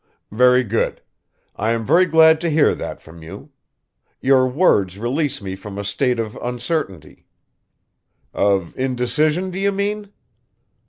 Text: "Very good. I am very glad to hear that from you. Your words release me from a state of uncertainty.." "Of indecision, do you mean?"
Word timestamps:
"Very 0.31 0.63
good. 0.63 0.99
I 1.55 1.73
am 1.73 1.85
very 1.85 2.07
glad 2.07 2.41
to 2.41 2.49
hear 2.49 2.73
that 2.73 2.99
from 2.99 3.21
you. 3.21 3.51
Your 4.19 4.47
words 4.47 4.97
release 4.97 5.43
me 5.43 5.55
from 5.55 5.77
a 5.77 5.83
state 5.83 6.17
of 6.17 6.35
uncertainty.." 6.41 7.27
"Of 8.49 8.73
indecision, 8.75 9.51
do 9.51 9.59
you 9.59 9.71
mean?" 9.71 10.11